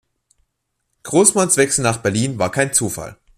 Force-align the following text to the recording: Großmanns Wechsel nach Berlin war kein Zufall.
Großmanns 1.03 1.57
Wechsel 1.57 1.83
nach 1.83 1.97
Berlin 1.97 2.39
war 2.39 2.49
kein 2.49 2.73
Zufall. 2.73 3.17